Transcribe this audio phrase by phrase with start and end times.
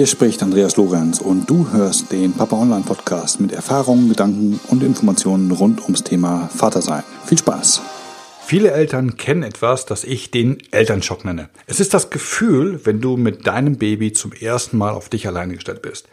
[0.00, 4.82] Hier spricht Andreas Lorenz und du hörst den Papa Online Podcast mit Erfahrungen, Gedanken und
[4.82, 7.02] Informationen rund ums Thema Vatersein.
[7.26, 7.82] Viel Spaß!
[8.40, 11.50] Viele Eltern kennen etwas, das ich den Elternschock nenne.
[11.66, 15.52] Es ist das Gefühl, wenn du mit deinem Baby zum ersten Mal auf dich alleine
[15.52, 16.08] gestellt bist.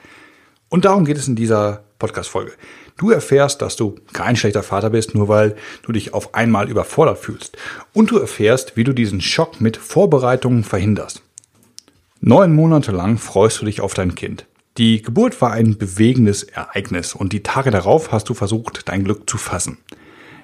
[0.68, 2.52] Und darum geht es in dieser Podcast-Folge.
[2.98, 7.20] Du erfährst, dass du kein schlechter Vater bist, nur weil du dich auf einmal überfordert
[7.20, 7.56] fühlst.
[7.94, 11.22] Und du erfährst, wie du diesen Schock mit Vorbereitungen verhinderst.
[12.20, 14.48] Neun Monate lang freust du dich auf dein Kind.
[14.78, 19.30] Die Geburt war ein bewegendes Ereignis und die Tage darauf hast du versucht, dein Glück
[19.30, 19.78] zu fassen.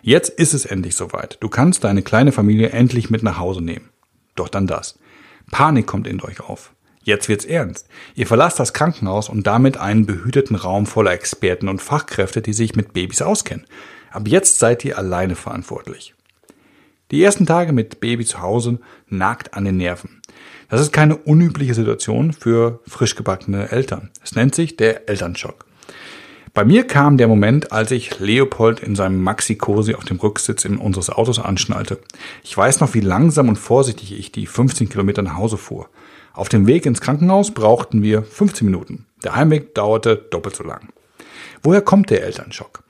[0.04, 1.38] Jetzt ist es endlich soweit.
[1.40, 3.90] Du kannst deine kleine Familie endlich mit nach Hause nehmen.
[4.36, 5.00] Doch dann das.
[5.52, 6.74] Panik kommt in euch auf.
[7.04, 7.88] Jetzt wird's ernst.
[8.16, 12.76] Ihr verlasst das Krankenhaus und damit einen behüteten Raum voller Experten und Fachkräfte, die sich
[12.76, 13.66] mit Babys auskennen.
[14.12, 16.14] Ab jetzt seid ihr alleine verantwortlich.
[17.14, 20.20] Die ersten Tage mit Baby zu Hause nagt an den Nerven.
[20.68, 24.10] Das ist keine unübliche Situation für frisch gebackene Eltern.
[24.24, 25.68] Es nennt sich der Elternschock.
[26.56, 30.80] Bei mir kam der Moment, als ich Leopold in seinem Maxi-Cosi auf dem Rücksitz in
[30.80, 32.00] unseres Autos anschnallte.
[32.44, 35.90] Ich weiß noch, wie langsam und vorsichtig ich die 15 Kilometer nach Hause fuhr.
[36.34, 39.06] Auf dem Weg ins Krankenhaus brauchten wir 15 Minuten.
[39.24, 40.90] Der Heimweg dauerte doppelt so lang.
[41.62, 42.84] Woher kommt der Elternschock?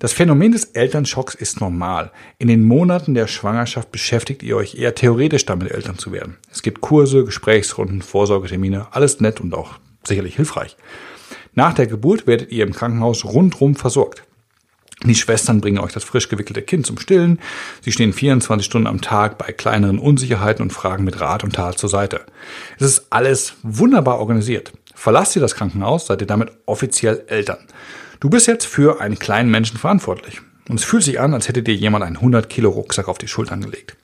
[0.00, 2.10] Das Phänomen des Elternschocks ist normal.
[2.38, 6.38] In den Monaten der Schwangerschaft beschäftigt ihr euch eher theoretisch damit, Eltern zu werden.
[6.50, 10.76] Es gibt Kurse, Gesprächsrunden, Vorsorgetermine, alles nett und auch sicherlich hilfreich.
[11.54, 14.22] Nach der Geburt werdet ihr im Krankenhaus rundrum versorgt.
[15.04, 17.38] Die Schwestern bringen euch das frisch gewickelte Kind zum Stillen.
[17.80, 21.78] Sie stehen 24 Stunden am Tag bei kleineren Unsicherheiten und fragen mit Rat und Tat
[21.78, 22.20] zur Seite.
[22.78, 24.72] Es ist alles wunderbar organisiert.
[25.00, 27.56] Verlasst ihr das Krankenhaus, seid ihr damit offiziell Eltern.
[28.20, 30.42] Du bist jetzt für einen kleinen Menschen verantwortlich.
[30.68, 33.26] Und es fühlt sich an, als hätte dir jemand einen 100 Kilo Rucksack auf die
[33.26, 33.96] Schultern gelegt.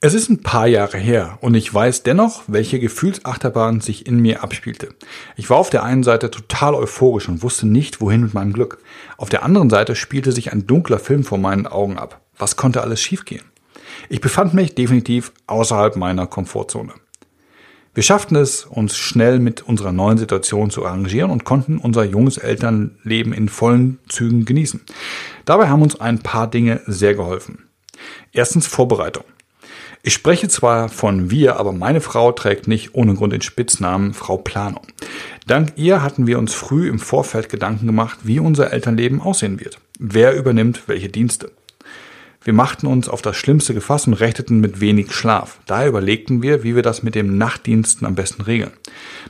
[0.00, 4.42] Es ist ein paar Jahre her und ich weiß dennoch, welche Gefühlsachterbahn sich in mir
[4.42, 4.88] abspielte.
[5.36, 8.78] Ich war auf der einen Seite total euphorisch und wusste nicht, wohin mit meinem Glück.
[9.18, 12.22] Auf der anderen Seite spielte sich ein dunkler Film vor meinen Augen ab.
[12.36, 13.44] Was konnte alles schiefgehen?
[14.08, 16.92] Ich befand mich definitiv außerhalb meiner Komfortzone.
[17.94, 22.38] Wir schafften es, uns schnell mit unserer neuen Situation zu arrangieren und konnten unser junges
[22.38, 24.80] Elternleben in vollen Zügen genießen.
[25.44, 27.68] Dabei haben uns ein paar Dinge sehr geholfen.
[28.32, 29.24] Erstens Vorbereitung.
[30.04, 34.36] Ich spreche zwar von wir, aber meine Frau trägt nicht ohne Grund den Spitznamen Frau
[34.36, 34.86] Planung.
[35.46, 39.80] Dank ihr hatten wir uns früh im Vorfeld Gedanken gemacht, wie unser Elternleben aussehen wird.
[39.98, 41.50] Wer übernimmt welche Dienste?
[42.48, 45.60] Wir machten uns auf das Schlimmste gefasst und rechneten mit wenig Schlaf.
[45.66, 48.70] Daher überlegten wir, wie wir das mit dem Nachtdiensten am besten regeln.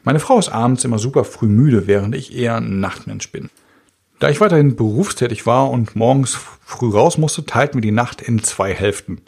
[0.05, 3.51] Meine Frau ist abends immer super früh müde, während ich eher ein Nachtmensch bin.
[4.21, 8.41] Da ich weiterhin berufstätig war und morgens früh raus musste, teilten wir die Nacht in
[8.45, 9.21] zwei Hälften.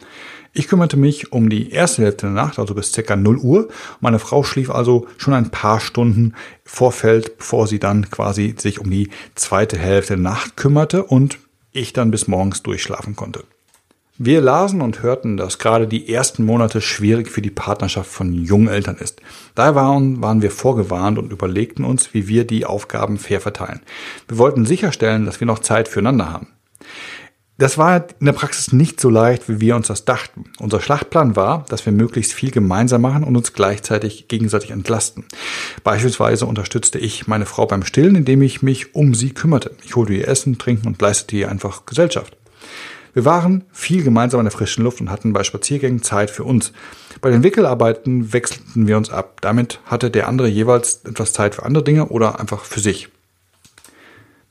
[0.52, 3.68] Ich kümmerte mich um die erste Hälfte der Nacht, also bis circa 0 Uhr.
[3.98, 6.34] Meine Frau schlief also schon ein paar Stunden
[6.64, 11.40] Vorfeld, bevor sie dann quasi sich um die zweite Hälfte der Nacht kümmerte und
[11.72, 13.42] ich dann bis morgens durchschlafen konnte.
[14.22, 18.68] Wir lasen und hörten, dass gerade die ersten Monate schwierig für die Partnerschaft von jungen
[18.68, 19.22] Eltern ist.
[19.54, 23.80] Daher waren, waren wir vorgewarnt und überlegten uns, wie wir die Aufgaben fair verteilen.
[24.28, 26.48] Wir wollten sicherstellen, dass wir noch Zeit füreinander haben.
[27.56, 30.44] Das war in der Praxis nicht so leicht, wie wir uns das dachten.
[30.58, 35.24] Unser Schlachtplan war, dass wir möglichst viel gemeinsam machen und uns gleichzeitig gegenseitig entlasten.
[35.82, 39.70] Beispielsweise unterstützte ich meine Frau beim Stillen, indem ich mich um sie kümmerte.
[39.82, 42.36] Ich holte ihr Essen, Trinken und leistete ihr einfach Gesellschaft.
[43.12, 46.72] Wir waren viel gemeinsam in der frischen Luft und hatten bei Spaziergängen Zeit für uns.
[47.20, 49.40] Bei den Wickelarbeiten wechselten wir uns ab.
[49.40, 53.08] Damit hatte der andere jeweils etwas Zeit für andere Dinge oder einfach für sich.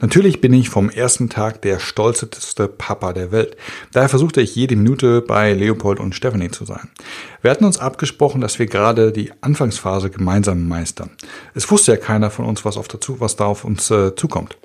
[0.02, 3.58] Natürlich bin ich vom ersten Tag der stolzeste Papa der Welt.
[3.92, 6.88] Daher versuchte ich jede Minute bei Leopold und Stephanie zu sein.
[7.42, 11.10] Wir hatten uns abgesprochen, dass wir gerade die Anfangsphase gemeinsam meistern.
[11.54, 14.58] Es wusste ja keiner von uns, was, auf dazu, was da auf uns äh, zukommt.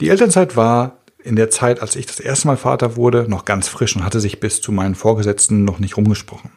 [0.00, 3.66] Die Elternzeit war in der Zeit, als ich das erste Mal Vater wurde, noch ganz
[3.68, 6.50] frisch und hatte sich bis zu meinen Vorgesetzten noch nicht rumgesprochen.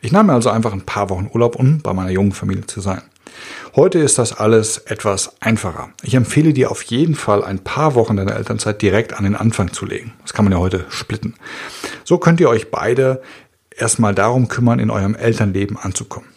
[0.00, 2.80] Ich nahm mir also einfach ein paar Wochen Urlaub, um bei meiner jungen Familie zu
[2.80, 3.02] sein.
[3.76, 5.90] Heute ist das alles etwas einfacher.
[6.02, 9.72] Ich empfehle dir auf jeden Fall ein paar Wochen deiner Elternzeit direkt an den Anfang
[9.72, 10.14] zu legen.
[10.22, 11.34] Das kann man ja heute splitten.
[12.04, 13.20] So könnt ihr euch beide
[13.76, 16.28] erstmal darum kümmern, in eurem Elternleben anzukommen.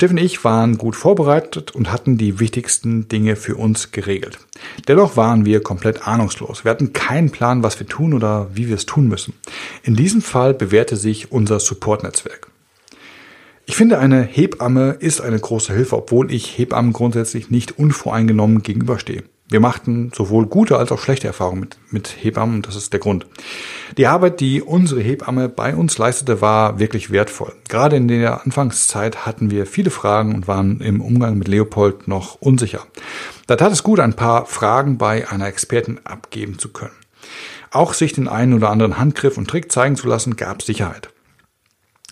[0.00, 4.38] Steffen und ich waren gut vorbereitet und hatten die wichtigsten Dinge für uns geregelt.
[4.88, 6.64] Dennoch waren wir komplett ahnungslos.
[6.64, 9.34] Wir hatten keinen Plan, was wir tun oder wie wir es tun müssen.
[9.82, 12.46] In diesem Fall bewährte sich unser Support-Netzwerk.
[13.66, 19.24] Ich finde, eine Hebamme ist eine große Hilfe, obwohl ich Hebammen grundsätzlich nicht unvoreingenommen gegenüberstehe.
[19.50, 23.26] Wir machten sowohl gute als auch schlechte Erfahrungen mit, mit Hebammen das ist der Grund.
[23.98, 27.52] Die Arbeit, die unsere Hebamme bei uns leistete, war wirklich wertvoll.
[27.68, 32.36] Gerade in der Anfangszeit hatten wir viele Fragen und waren im Umgang mit Leopold noch
[32.36, 32.86] unsicher.
[33.48, 36.94] Da tat es gut, ein paar Fragen bei einer Expertin abgeben zu können.
[37.72, 41.10] Auch sich den einen oder anderen Handgriff und Trick zeigen zu lassen, gab Sicherheit.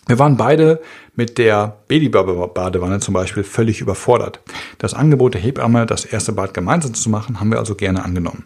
[0.09, 0.81] Wir waren beide
[1.15, 4.39] mit der Babybadewanne zum Beispiel völlig überfordert.
[4.79, 8.45] Das Angebot der Hebamme, das erste Bad gemeinsam zu machen, haben wir also gerne angenommen.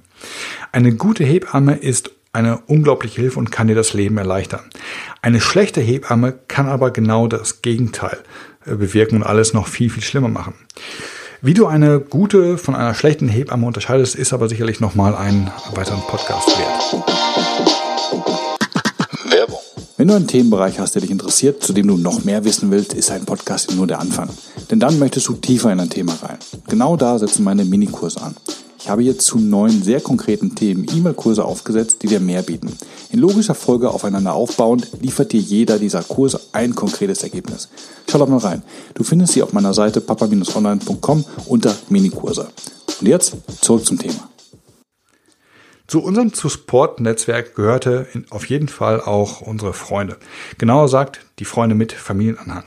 [0.73, 4.59] Eine gute Hebamme ist eine unglaubliche Hilfe und kann dir das Leben erleichtern.
[5.21, 8.17] Eine schlechte Hebamme kann aber genau das Gegenteil
[8.65, 10.55] äh, bewirken und alles noch viel, viel schlimmer machen.
[11.41, 16.01] Wie du eine gute von einer schlechten Hebamme unterscheidest, ist aber sicherlich nochmal einen weiteren
[16.01, 18.52] Podcast wert.
[20.03, 22.91] Wenn du einen Themenbereich hast, der dich interessiert, zu dem du noch mehr wissen willst,
[22.91, 24.27] ist ein Podcast nur der Anfang.
[24.69, 26.39] Denn dann möchtest du tiefer in ein Thema rein.
[26.67, 28.35] Genau da setzen meine Minikurse an.
[28.77, 32.77] Ich habe jetzt zu neun sehr konkreten Themen E-Mail-Kurse aufgesetzt, die dir mehr bieten.
[33.11, 37.69] In logischer Folge aufeinander aufbauend liefert dir jeder dieser Kurse ein konkretes Ergebnis.
[38.11, 38.61] Schau doch mal rein.
[38.95, 42.49] Du findest sie auf meiner Seite papa-online.com unter Minikurse.
[42.99, 44.32] Und jetzt zurück zum Thema.
[45.85, 50.17] Zu unserem Support-Netzwerk gehörte auf jeden Fall auch unsere Freunde.
[50.57, 52.63] Genauer gesagt, die Freunde mit Familienanhang.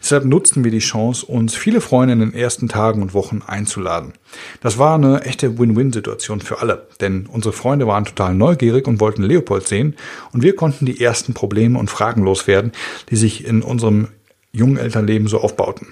[0.00, 4.14] Deshalb nutzten wir die Chance, uns viele Freunde in den ersten Tagen und Wochen einzuladen.
[4.62, 9.22] Das war eine echte Win-Win-Situation für alle, denn unsere Freunde waren total neugierig und wollten
[9.22, 9.94] Leopold sehen
[10.32, 12.72] und wir konnten die ersten Probleme und Fragen loswerden,
[13.10, 14.08] die sich in unserem
[14.52, 15.88] jungen Elternleben so aufbauten.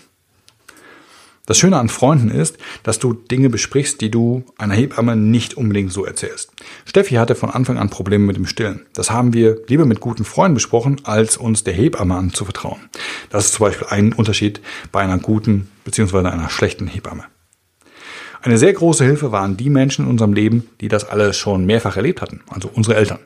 [1.44, 5.92] Das Schöne an Freunden ist, dass du Dinge besprichst, die du einer Hebamme nicht unbedingt
[5.92, 6.52] so erzählst.
[6.84, 8.86] Steffi hatte von Anfang an Probleme mit dem Stillen.
[8.94, 12.78] Das haben wir lieber mit guten Freunden besprochen, als uns der Hebamme anzuvertrauen.
[13.28, 14.60] Das ist zum Beispiel ein Unterschied
[14.92, 16.18] bei einer guten bzw.
[16.18, 17.24] einer schlechten Hebamme.
[18.40, 21.96] Eine sehr große Hilfe waren die Menschen in unserem Leben, die das alles schon mehrfach
[21.96, 23.18] erlebt hatten, also unsere Eltern.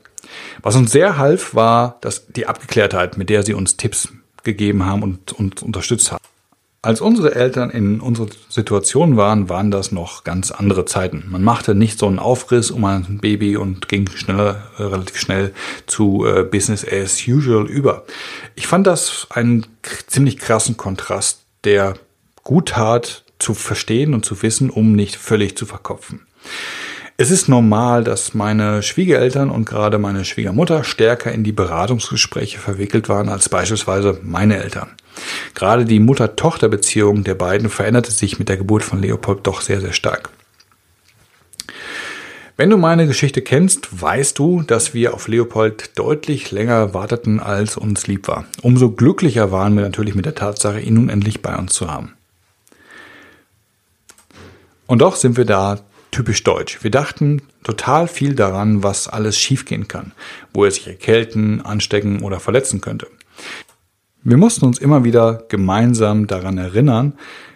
[0.62, 4.08] Was uns sehr half, war dass die Abgeklärtheit, mit der sie uns Tipps
[4.42, 6.22] gegeben haben und, und unterstützt haben.
[6.82, 11.24] Als unsere Eltern in unserer Situation waren, waren das noch ganz andere Zeiten.
[11.28, 15.52] Man machte nicht so einen Aufriss um ein Baby und ging schneller, äh, relativ schnell
[15.86, 18.04] zu äh, Business as usual über.
[18.54, 19.66] Ich fand das einen
[20.06, 21.94] ziemlich krassen Kontrast, der
[22.44, 26.26] gut tat, zu verstehen und zu wissen, um nicht völlig zu verkopfen.
[27.18, 33.08] Es ist normal, dass meine Schwiegereltern und gerade meine Schwiegermutter stärker in die Beratungsgespräche verwickelt
[33.08, 34.90] waren als beispielsweise meine Eltern.
[35.56, 39.94] Gerade die Mutter-Tochter-Beziehung der beiden veränderte sich mit der Geburt von Leopold doch sehr, sehr
[39.94, 40.28] stark.
[42.58, 47.78] Wenn du meine Geschichte kennst, weißt du, dass wir auf Leopold deutlich länger warteten, als
[47.78, 48.44] uns lieb war.
[48.60, 52.12] Umso glücklicher waren wir natürlich mit der Tatsache, ihn nun endlich bei uns zu haben.
[54.86, 55.80] Und doch sind wir da
[56.10, 56.84] typisch deutsch.
[56.84, 60.12] Wir dachten total viel daran, was alles schiefgehen kann,
[60.52, 63.06] wo er sich erkälten, anstecken oder verletzen könnte.
[64.28, 67.12] Wir mussten uns immer wieder gemeinsam daran erinnern,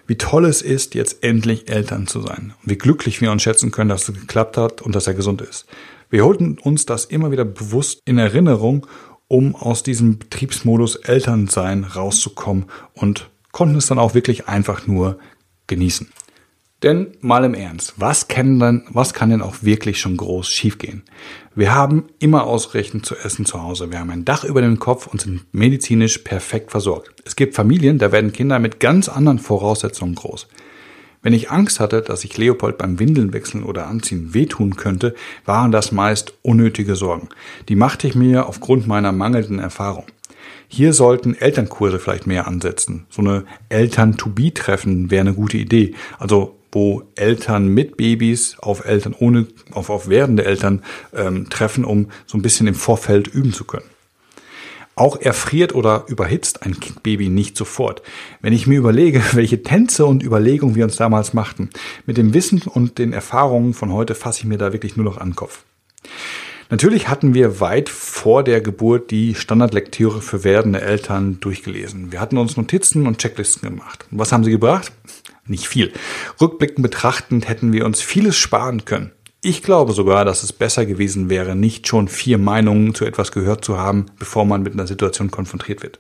[0.07, 2.55] wie toll es ist, jetzt endlich Eltern zu sein.
[2.63, 5.43] Und wie glücklich wir uns schätzen können, dass es geklappt hat und dass er gesund
[5.43, 5.67] ist.
[6.11, 8.87] Wir holten uns das immer wieder bewusst in Erinnerung,
[9.27, 15.19] um aus diesem Betriebsmodus Elternsein rauszukommen und konnten es dann auch wirklich einfach nur
[15.67, 16.09] genießen.
[16.83, 21.03] Denn mal im Ernst, was kann denn, was kann denn auch wirklich schon groß schiefgehen?
[21.55, 23.91] Wir haben immer ausreichend zu essen zu Hause.
[23.91, 27.11] Wir haben ein Dach über dem Kopf und sind medizinisch perfekt versorgt.
[27.27, 30.49] Es gibt Familien, da werden Kinder mit ganz anderen Voraussetzungen groß.
[31.23, 35.15] Wenn ich Angst hatte, dass ich Leopold beim Windeln wechseln oder anziehen wehtun könnte,
[35.45, 37.29] waren das meist unnötige Sorgen.
[37.69, 40.07] Die machte ich mir aufgrund meiner mangelnden Erfahrung.
[40.67, 43.05] Hier sollten Elternkurse vielleicht mehr ansetzen.
[43.11, 45.95] So eine Eltern-to-be-Treffen wäre eine gute Idee.
[46.19, 50.83] Also wo Eltern mit Babys auf Eltern ohne, auf, auf werdende Eltern
[51.15, 53.87] ähm, treffen, um so ein bisschen im Vorfeld üben zu können.
[54.97, 58.03] Auch erfriert oder überhitzt ein Baby nicht sofort.
[58.43, 61.71] Wenn ich mir überlege, welche Tänze und Überlegungen wir uns damals machten,
[62.07, 65.19] mit dem Wissen und den Erfahrungen von heute fasse ich mir da wirklich nur noch
[65.19, 65.65] an den Kopf.
[66.71, 72.13] Natürlich hatten wir weit vor der Geburt die Standardlektüre für werdende Eltern durchgelesen.
[72.13, 74.07] Wir hatten uns Notizen und Checklisten gemacht.
[74.13, 74.93] Was haben sie gebracht?
[75.47, 75.93] Nicht viel.
[76.41, 79.13] Rückblickend betrachtend hätten wir uns vieles sparen können.
[79.43, 83.65] Ich glaube sogar, dass es besser gewesen wäre, nicht schon vier Meinungen zu etwas gehört
[83.65, 85.99] zu haben, bevor man mit einer Situation konfrontiert wird.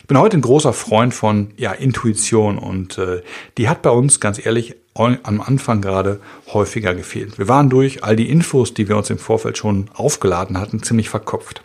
[0.00, 3.22] Ich bin heute ein großer Freund von ja, Intuition und äh,
[3.58, 6.20] die hat bei uns ganz ehrlich am Anfang gerade
[6.52, 7.38] häufiger gefehlt.
[7.38, 11.08] Wir waren durch all die Infos, die wir uns im Vorfeld schon aufgeladen hatten, ziemlich
[11.08, 11.64] verkopft.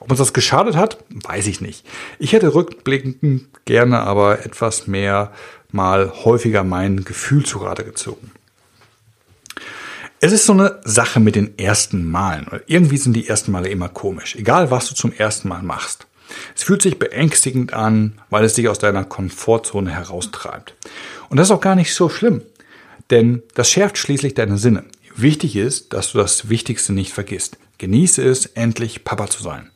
[0.00, 1.86] Ob uns das geschadet hat, weiß ich nicht.
[2.18, 5.32] Ich hätte rückblickend gerne aber etwas mehr
[5.70, 8.30] mal häufiger mein Gefühl zu Rate gezogen.
[10.20, 12.48] Es ist so eine Sache mit den ersten Malen.
[12.66, 16.08] Irgendwie sind die ersten Male immer komisch, egal was du zum ersten Mal machst.
[16.56, 20.74] Es fühlt sich beängstigend an, weil es dich aus deiner Komfortzone heraustreibt.
[21.28, 22.42] Und das ist auch gar nicht so schlimm,
[23.10, 24.84] denn das schärft schließlich deine Sinne.
[25.14, 27.58] Wichtig ist, dass du das Wichtigste nicht vergisst.
[27.78, 29.70] Genieße es, endlich Papa zu sein.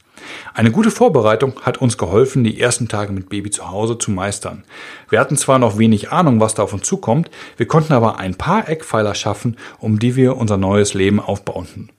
[0.55, 4.65] Eine gute Vorbereitung hat uns geholfen, die ersten Tage mit Baby zu Hause zu meistern.
[5.09, 8.35] Wir hatten zwar noch wenig Ahnung, was da auf uns zukommt, wir konnten aber ein
[8.35, 11.91] paar Eckpfeiler schaffen, um die wir unser neues Leben aufbauten.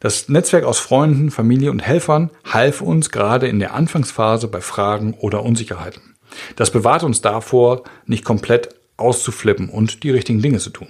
[0.00, 5.14] Das Netzwerk aus Freunden, Familie und Helfern half uns gerade in der Anfangsphase bei Fragen
[5.14, 6.16] oder Unsicherheiten.
[6.56, 10.88] Das bewahrt uns davor, nicht komplett auszuflippen und die richtigen Dinge zu tun.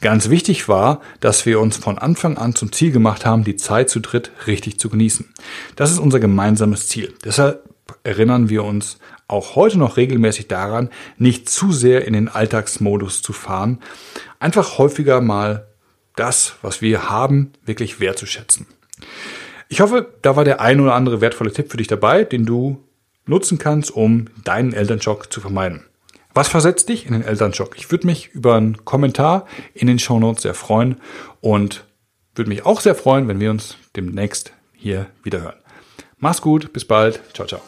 [0.00, 3.88] Ganz wichtig war, dass wir uns von Anfang an zum Ziel gemacht haben, die Zeit
[3.88, 5.32] zu dritt richtig zu genießen.
[5.76, 7.14] Das ist unser gemeinsames Ziel.
[7.24, 7.62] Deshalb
[8.02, 8.98] erinnern wir uns
[9.28, 13.80] auch heute noch regelmäßig daran, nicht zu sehr in den Alltagsmodus zu fahren,
[14.38, 15.66] einfach häufiger mal
[16.16, 18.66] das, was wir haben, wirklich wertzuschätzen.
[19.68, 22.82] Ich hoffe, da war der ein oder andere wertvolle Tipp für dich dabei, den du
[23.26, 25.84] nutzen kannst, um deinen Elternschock zu vermeiden.
[26.36, 27.78] Was versetzt dich in den Elternschock?
[27.78, 31.00] Ich würde mich über einen Kommentar in den Shownotes sehr freuen
[31.40, 31.86] und
[32.34, 35.56] würde mich auch sehr freuen, wenn wir uns demnächst hier wieder hören.
[36.18, 37.22] Mach's gut, bis bald.
[37.32, 37.62] Ciao, ciao.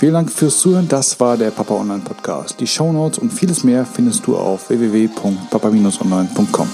[0.00, 0.88] Vielen Dank fürs Zuhören.
[0.88, 2.58] Das war der Papa Online Podcast.
[2.58, 6.68] Die Shownotes und vieles mehr findest du auf www.papa-online.com.